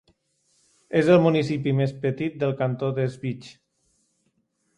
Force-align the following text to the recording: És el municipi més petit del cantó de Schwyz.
És 1.01 1.11
el 1.15 1.21
municipi 1.25 1.73
més 1.81 1.93
petit 2.07 2.41
del 2.45 2.57
cantó 2.63 2.91
de 2.97 3.07
Schwyz. 3.13 3.53